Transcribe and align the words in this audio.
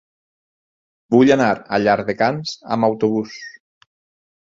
Vull 1.17 1.35
anar 1.37 1.51
a 1.55 1.81
Llardecans 1.83 2.57
amb 2.77 2.91
autobús. 2.91 3.41